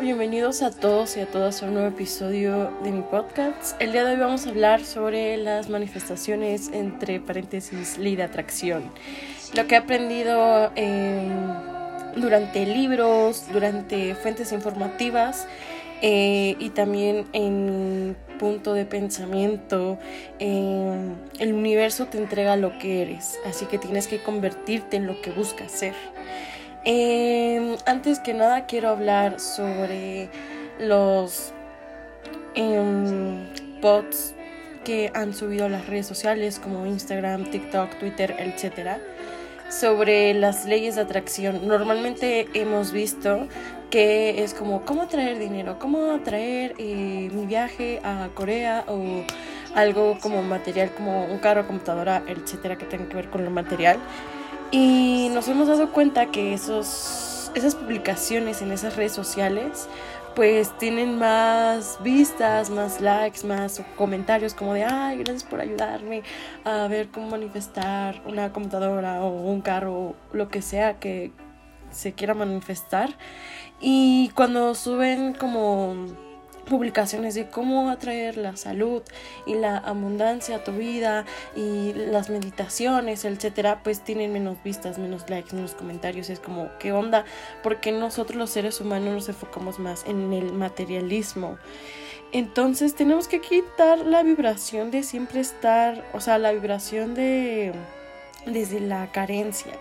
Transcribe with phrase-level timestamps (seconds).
[0.00, 3.80] Bienvenidos a todos y a todas a un nuevo episodio de mi podcast.
[3.80, 8.84] El día de hoy vamos a hablar sobre las manifestaciones entre paréntesis ley de atracción.
[9.54, 10.72] Lo que he aprendido
[12.16, 15.46] durante libros, durante fuentes informativas
[16.00, 19.98] eh, y también en punto de pensamiento.
[20.38, 25.32] el universo te entrega lo que eres, así que tienes que convertirte en lo que
[25.32, 25.94] buscas ser.
[26.84, 30.28] Eh, antes que nada quiero hablar sobre
[30.78, 31.52] los
[32.54, 33.46] eh,
[33.80, 34.34] bots
[34.84, 38.98] que han subido a las redes sociales como Instagram, TikTok, Twitter, etc.
[39.70, 41.66] Sobre las leyes de atracción.
[41.66, 43.46] Normalmente hemos visto
[43.90, 49.22] que es como cómo atraer dinero, cómo atraer eh, mi viaje a Corea o
[49.74, 53.98] algo como material, como un carro, computadora, etcétera, que tenga que ver con lo material.
[54.70, 59.88] Y nos hemos dado cuenta que esos, esas publicaciones en esas redes sociales
[60.34, 66.22] pues tienen más vistas, más likes, más comentarios como de, ay, gracias por ayudarme
[66.64, 71.32] a ver cómo manifestar una computadora o un carro, lo que sea que
[71.90, 73.10] se quiera manifestar.
[73.80, 76.06] Y cuando suben como
[76.66, 79.02] publicaciones de cómo atraer la salud
[79.46, 81.24] y la abundancia a tu vida
[81.56, 86.30] y las meditaciones, etcétera, pues tienen menos vistas, menos likes, menos comentarios.
[86.30, 87.24] Es como, ¿qué onda?
[87.62, 91.58] Porque nosotros los seres humanos nos enfocamos más en el materialismo.
[92.32, 97.72] Entonces tenemos que quitar la vibración de siempre estar, o sea, la vibración de
[98.46, 99.72] desde la carencia.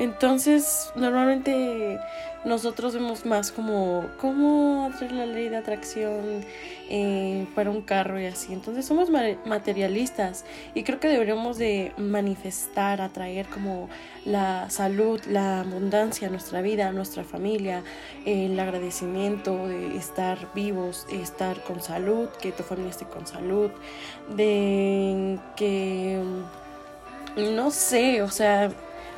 [0.00, 2.00] Entonces, normalmente
[2.46, 6.42] nosotros vemos más como cómo hacer la ley de atracción
[6.88, 8.54] eh, para un carro y así.
[8.54, 13.90] Entonces somos materialistas y creo que deberíamos de manifestar, atraer como
[14.24, 17.82] la salud, la abundancia a nuestra vida, a nuestra familia,
[18.24, 23.70] el agradecimiento de estar vivos, estar con salud, que tu familia esté con salud,
[24.34, 26.22] de que
[27.36, 28.70] no sé, o sea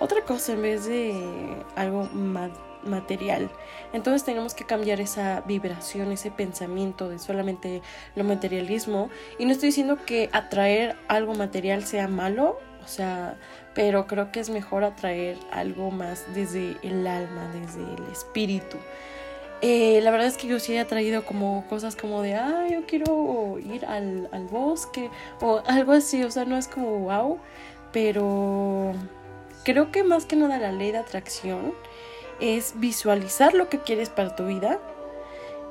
[0.00, 2.08] otra cosa en vez de algo
[2.84, 3.50] material.
[3.92, 7.82] Entonces tenemos que cambiar esa vibración, ese pensamiento de solamente
[8.14, 9.10] lo materialismo.
[9.38, 13.38] Y no estoy diciendo que atraer algo material sea malo, o sea,
[13.74, 18.76] pero creo que es mejor atraer algo más desde el alma, desde el espíritu.
[19.62, 22.84] Eh, la verdad es que yo sí he atraído como cosas como de, ah, yo
[22.86, 25.08] quiero ir al, al bosque
[25.40, 27.38] o algo así, o sea, no es como wow,
[27.90, 28.92] pero
[29.64, 31.74] Creo que más que nada la ley de atracción
[32.40, 34.78] es visualizar lo que quieres para tu vida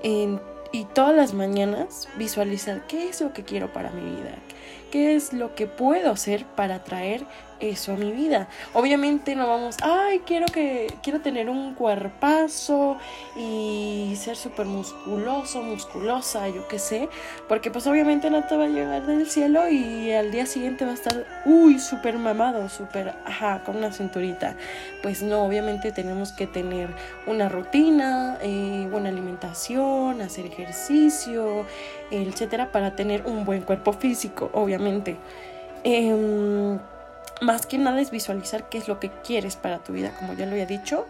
[0.01, 4.35] y todas las mañanas visualizar qué es lo que quiero para mi vida,
[4.91, 7.25] qué es lo que puedo hacer para atraer
[7.59, 8.47] eso a mi vida.
[8.73, 12.97] Obviamente no vamos, ay, quiero que quiero tener un cuerpazo
[13.35, 17.09] y ser súper musculoso, musculosa, yo qué sé,
[17.47, 20.91] porque pues obviamente no te va a llegar del cielo y al día siguiente va
[20.91, 24.55] a estar, uy, súper mamado, súper, ajá, con una cinturita.
[25.01, 26.89] Pues no, obviamente tenemos que tener
[27.27, 31.65] una rutina, eh, buena alimentación, hacer ejercicio,
[32.11, 35.17] etcétera, para tener un buen cuerpo físico, obviamente.
[35.83, 36.77] Eh,
[37.43, 40.45] más que nada es visualizar qué es lo que quieres para tu vida, como ya
[40.45, 41.05] lo había dicho,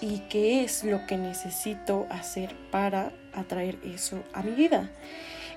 [0.00, 4.90] y qué es lo que necesito hacer para atraer eso a mi vida.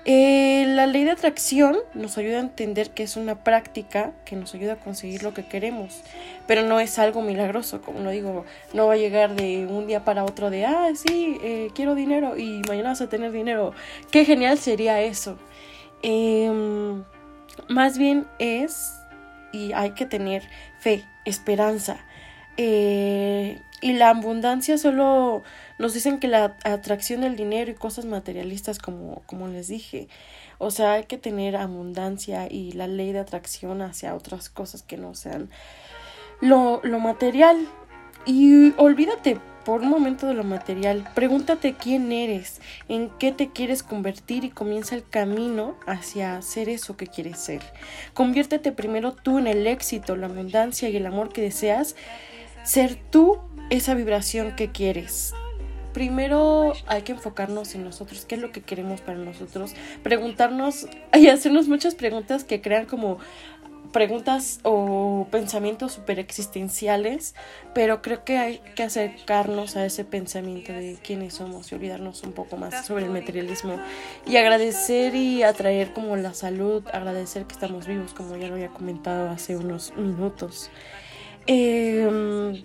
[0.06, 4.54] Eh, la ley de atracción nos ayuda a entender que es una práctica que nos
[4.54, 6.00] ayuda a conseguir lo que queremos,
[6.46, 10.02] pero no es algo milagroso, como lo digo, no va a llegar de un día
[10.02, 13.74] para otro de, ah, sí, eh, quiero dinero y mañana vas a tener dinero.
[14.10, 15.36] Qué genial sería eso.
[16.02, 17.04] Em,
[17.68, 18.99] más bien es
[19.52, 20.42] y hay que tener
[20.78, 21.98] fe, esperanza.
[22.56, 25.42] Eh, y la abundancia solo
[25.78, 30.08] nos dicen que la atracción del dinero y cosas materialistas como, como les dije.
[30.58, 34.98] O sea, hay que tener abundancia y la ley de atracción hacia otras cosas que
[34.98, 35.48] no sean
[36.40, 37.66] lo, lo material.
[38.26, 41.08] Y olvídate por un momento de lo material.
[41.14, 46.96] Pregúntate quién eres, en qué te quieres convertir y comienza el camino hacia ser eso
[46.96, 47.60] que quieres ser.
[48.14, 51.96] Conviértete primero tú en el éxito, la abundancia y el amor que deseas.
[52.64, 53.38] Ser tú
[53.70, 55.32] esa vibración que quieres.
[55.92, 59.74] Primero hay que enfocarnos en nosotros, qué es lo que queremos para nosotros,
[60.04, 63.18] preguntarnos y hacernos muchas preguntas que crean como
[63.92, 67.34] preguntas o pensamientos super existenciales,
[67.74, 72.32] pero creo que hay que acercarnos a ese pensamiento de quiénes somos y olvidarnos un
[72.32, 73.78] poco más sobre el materialismo
[74.26, 78.68] y agradecer y atraer como la salud, agradecer que estamos vivos, como ya lo había
[78.68, 80.70] comentado hace unos minutos.
[81.46, 82.62] Em,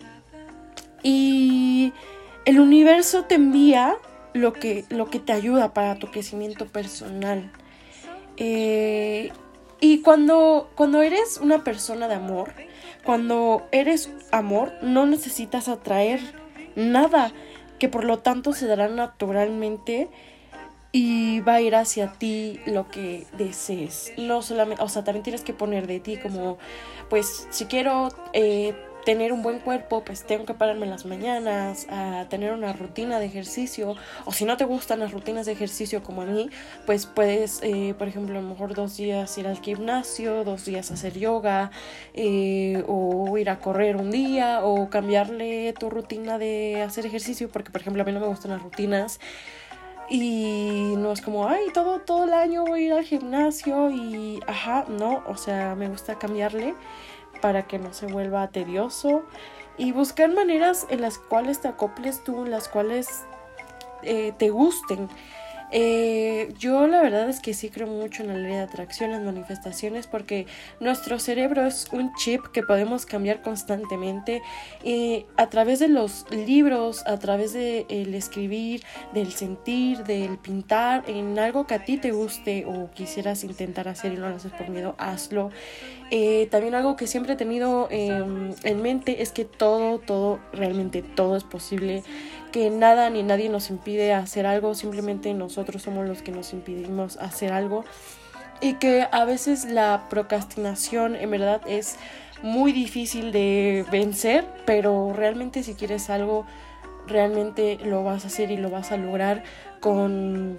[1.04, 1.94] y
[2.46, 3.96] el universo te envía
[4.34, 7.52] lo que, lo que te ayuda para tu crecimiento personal.
[8.38, 9.32] Eh,
[9.80, 12.54] y cuando, cuando eres una persona de amor,
[13.04, 16.20] cuando eres amor, no necesitas atraer
[16.76, 17.32] nada,
[17.80, 20.10] que por lo tanto se dará naturalmente
[20.92, 24.14] y va a ir hacia ti lo que desees.
[24.18, 26.58] No solamente, o sea, también tienes que poner de ti como,
[27.10, 28.74] pues, si quiero eh,
[29.06, 33.20] tener un buen cuerpo, pues tengo que pararme en las mañanas, a tener una rutina
[33.20, 36.50] de ejercicio, o si no te gustan las rutinas de ejercicio como a mí,
[36.86, 40.90] pues puedes, eh, por ejemplo, a lo mejor dos días ir al gimnasio, dos días
[40.92, 41.72] hacer yoga,
[42.14, 47.72] eh, o ir a correr un día, o cambiarle tu rutina de hacer ejercicio, porque
[47.72, 49.20] por ejemplo a mí no me gustan las rutinas.
[50.08, 54.40] Y no es como, ay, todo, todo el año voy a ir al gimnasio y,
[54.46, 56.76] ajá, no, o sea, me gusta cambiarle
[57.46, 59.22] para que no se vuelva tedioso
[59.78, 63.24] y buscar maneras en las cuales te acoples tú, en las cuales
[64.02, 65.10] eh, te gusten.
[65.72, 69.22] Eh, yo la verdad es que sí creo mucho en la ley de atracción, las
[69.22, 70.46] manifestaciones, porque
[70.80, 74.42] nuestro cerebro es un chip que podemos cambiar constantemente
[74.84, 78.84] y a través de los libros, a través del el escribir,
[79.14, 84.14] del sentir, del pintar, en algo que a ti te guste o quisieras intentar hacer
[84.14, 85.50] y no lo haces por miedo, hazlo.
[86.12, 91.02] Eh, también algo que siempre he tenido em, en mente es que todo, todo, realmente
[91.02, 92.04] todo es posible
[92.56, 97.18] que nada ni nadie nos impide hacer algo, simplemente nosotros somos los que nos impedimos
[97.18, 97.84] hacer algo.
[98.62, 101.98] Y que a veces la procrastinación en verdad es
[102.44, 106.46] muy difícil de vencer, pero realmente si quieres algo,
[107.08, 109.44] realmente lo vas a hacer y lo vas a lograr
[109.82, 110.58] con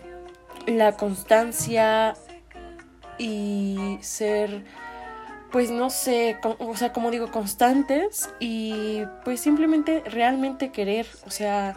[0.67, 2.15] la constancia
[3.17, 4.65] y ser
[5.51, 11.77] pues no sé, o sea, como digo, constantes y pues simplemente realmente querer, o sea,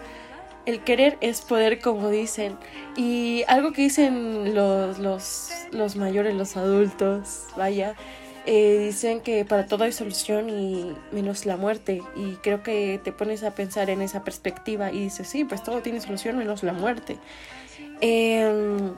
[0.65, 2.57] el querer es poder, como dicen.
[2.95, 7.95] Y algo que dicen los, los, los mayores, los adultos, vaya,
[8.45, 12.01] eh, dicen que para todo hay solución y menos la muerte.
[12.15, 15.81] Y creo que te pones a pensar en esa perspectiva y dices, sí, pues todo
[15.81, 17.17] tiene solución menos la muerte.
[18.01, 18.95] Em,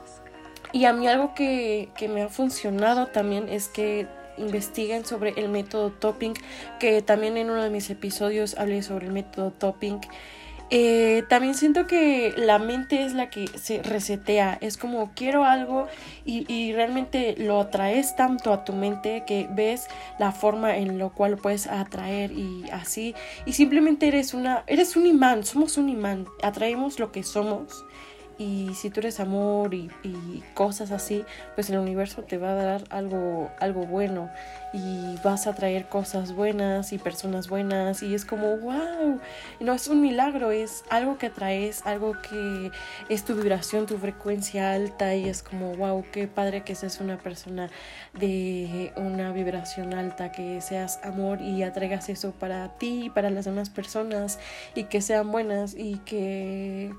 [0.73, 4.07] y a mí algo que, que me ha funcionado también es que
[4.37, 6.33] investiguen sobre el método topping,
[6.79, 9.99] que también en uno de mis episodios hablé sobre el método topping.
[10.73, 15.87] Eh, también siento que la mente es la que se resetea, es como quiero algo
[16.23, 19.87] y, y, realmente lo atraes tanto a tu mente que ves
[20.17, 23.13] la forma en lo cual puedes atraer y así
[23.45, 27.83] y simplemente eres una eres un imán, somos un imán, atraemos lo que somos
[28.41, 29.89] y si tú eres amor y,
[30.55, 31.23] cosas así,
[31.53, 34.31] pues el universo te va a dar algo, algo bueno.
[34.73, 39.19] Y vas a traer cosas buenas y personas buenas y es como, wow,
[39.59, 42.71] no es un milagro, es algo que atraes, algo que
[43.09, 47.17] es tu vibración, tu frecuencia alta y es como, wow, qué padre que seas una
[47.17, 47.69] persona
[48.13, 53.45] de una vibración alta, que seas amor y atraigas eso para ti y para las
[53.45, 54.39] demás personas
[54.73, 56.91] y que sean buenas y que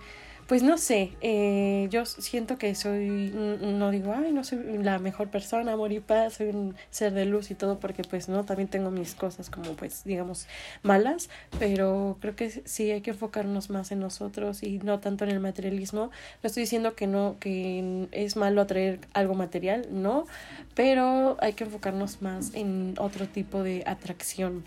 [0.53, 5.31] pues no sé, eh, yo siento que soy, no digo, ay, no soy la mejor
[5.31, 8.69] persona, amor y paz, soy un ser de luz y todo, porque pues no, también
[8.69, 10.47] tengo mis cosas como pues digamos
[10.83, 15.31] malas, pero creo que sí hay que enfocarnos más en nosotros y no tanto en
[15.31, 16.11] el materialismo.
[16.43, 20.27] No estoy diciendo que no, que es malo atraer algo material, no,
[20.75, 24.65] pero hay que enfocarnos más en otro tipo de atracción.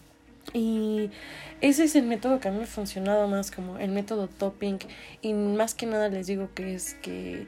[0.56, 1.12] Y
[1.60, 4.80] ese es el método que a mí me ha funcionado más como el método topping
[5.22, 7.46] y más que nada les digo que es que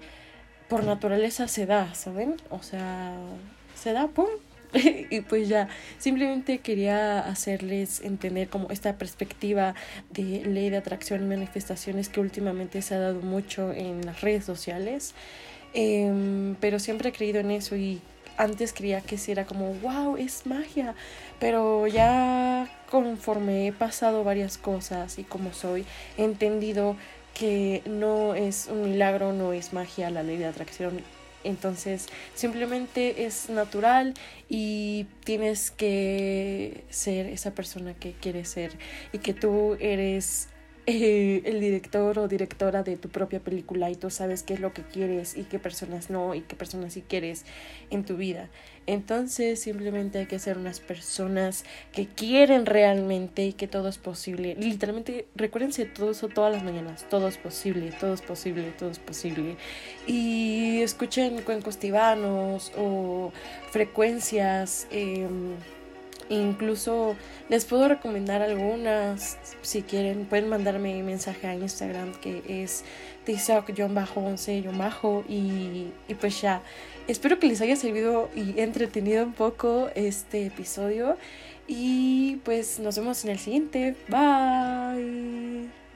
[0.67, 2.35] por naturaleza se da, ¿saben?
[2.49, 3.15] O sea,
[3.75, 4.27] se da, ¡pum!
[5.09, 9.73] y pues ya, simplemente quería hacerles entender como esta perspectiva
[10.09, 14.43] de ley de atracción y manifestaciones que últimamente se ha dado mucho en las redes
[14.43, 15.13] sociales.
[15.73, 18.01] Em, pero siempre he creído en eso y
[18.35, 20.93] antes creía que sí era como, wow, es magia,
[21.39, 25.85] pero ya conforme he pasado varias cosas y como soy,
[26.17, 26.95] he entendido
[27.33, 31.01] que no es un milagro, no es magia la ley de atracción.
[31.43, 34.15] Entonces simplemente es natural
[34.49, 38.71] y tienes que ser esa persona que quieres ser
[39.13, 40.49] y que tú eres
[40.89, 44.71] eh, el director o directora de tu propia película y tú sabes qué es lo
[44.71, 47.43] que quieres y qué personas no y qué personas sí quieres
[47.89, 48.47] en tu vida.
[48.85, 54.55] Entonces simplemente hay que ser unas personas que quieren realmente y que todo es posible.
[54.57, 57.05] Literalmente recuérdense todo eso todas las mañanas.
[57.09, 59.57] Todo es posible, todo es posible, todo es posible.
[60.07, 63.33] Y escuchen cuencos tibanos o
[63.71, 64.87] frecuencias.
[64.91, 65.27] Eh,
[66.29, 67.15] Incluso
[67.49, 69.37] les puedo recomendar algunas.
[69.61, 72.83] Si quieren, pueden mandarme un mensaje a Instagram que es
[73.25, 76.61] TikTok-11- y, y pues ya.
[77.07, 81.17] Espero que les haya servido y entretenido un poco este episodio.
[81.67, 83.95] Y pues nos vemos en el siguiente.
[84.07, 85.86] Bye.